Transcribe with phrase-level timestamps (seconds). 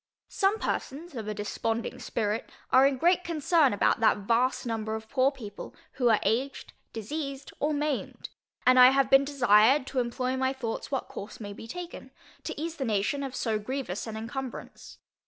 [0.29, 5.07] Some persons of a desponding spirit are in great concern about that vast number of
[5.07, 8.29] poor people, who are aged, diseased, or maimed;
[8.65, 12.09] and I have been desired to employ my thoughts what course may be taken,
[12.45, 14.97] to ease the nation of so grievous an incumbrance.